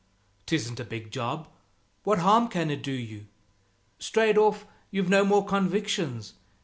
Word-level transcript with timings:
'Tisn't 0.47 0.79
a 0.79 0.83
big 0.83 1.11
job. 1.11 1.47
What 2.05 2.17
harm 2.17 2.47
can 2.47 2.71
it 2.71 2.81
do 2.81 2.91
you? 2.91 3.27
Straight 3.99 4.35
off, 4.35 4.65
you've 4.89 5.09
no 5.09 5.23
more 5.23 5.45
convictions. 5.45 6.33